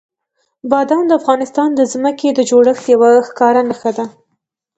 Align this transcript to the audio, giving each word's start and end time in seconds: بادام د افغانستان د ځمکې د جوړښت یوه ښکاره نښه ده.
بادام 0.69 1.03
د 1.07 1.11
افغانستان 1.21 1.69
د 1.75 1.81
ځمکې 1.93 2.29
د 2.33 2.39
جوړښت 2.49 2.83
یوه 2.93 3.09
ښکاره 3.27 3.61
نښه 3.69 3.91
ده. 3.97 4.05